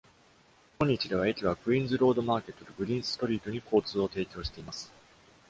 [0.79, 4.91] 今日では、駅はクイーンズロードマーケットとグリーンストリートに交通を提供しています。